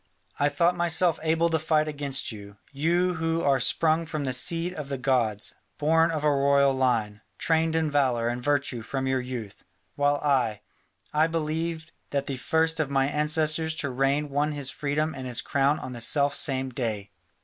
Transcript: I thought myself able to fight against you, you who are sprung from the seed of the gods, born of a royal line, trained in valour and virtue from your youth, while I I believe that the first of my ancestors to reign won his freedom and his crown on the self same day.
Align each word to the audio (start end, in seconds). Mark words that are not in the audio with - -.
I 0.39 0.49
thought 0.49 0.75
myself 0.75 1.19
able 1.21 1.51
to 1.51 1.59
fight 1.59 1.87
against 1.87 2.31
you, 2.31 2.57
you 2.71 3.13
who 3.21 3.43
are 3.43 3.59
sprung 3.59 4.07
from 4.07 4.23
the 4.23 4.33
seed 4.33 4.73
of 4.73 4.89
the 4.89 4.97
gods, 4.97 5.53
born 5.77 6.09
of 6.09 6.23
a 6.23 6.31
royal 6.31 6.73
line, 6.73 7.21
trained 7.37 7.75
in 7.75 7.91
valour 7.91 8.27
and 8.27 8.41
virtue 8.41 8.81
from 8.81 9.05
your 9.05 9.21
youth, 9.21 9.63
while 9.95 10.15
I 10.23 10.61
I 11.13 11.27
believe 11.27 11.91
that 12.09 12.25
the 12.25 12.37
first 12.37 12.79
of 12.79 12.89
my 12.89 13.09
ancestors 13.09 13.75
to 13.75 13.91
reign 13.91 14.29
won 14.29 14.53
his 14.53 14.71
freedom 14.71 15.13
and 15.13 15.27
his 15.27 15.43
crown 15.43 15.77
on 15.77 15.93
the 15.93 16.01
self 16.01 16.33
same 16.33 16.71
day. 16.71 17.11